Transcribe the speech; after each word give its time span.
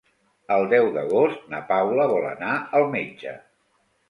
El 0.53 0.63
deu 0.71 0.87
d'agost 0.95 1.43
na 1.51 1.59
Paula 1.73 2.09
vol 2.15 2.27
anar 2.31 2.55
al 2.81 2.89
metge. 2.97 3.37